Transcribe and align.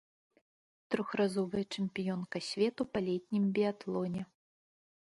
Трохразовая 0.95 1.65
чэмпіёнка 1.77 2.37
свету 2.49 2.83
па 2.95 2.99
летнім 3.11 3.43
біятлоне. 3.59 4.21